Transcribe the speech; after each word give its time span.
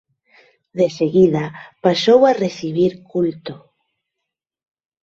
Deseguida 0.81 1.43
pasou 1.85 2.19
a 2.25 2.37
recibir 2.43 2.91
culto. 3.11 3.55